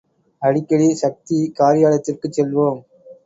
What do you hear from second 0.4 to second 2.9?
அடிக்கடி சக்தி காரியாலயத்திற்குச் செல்வோம்.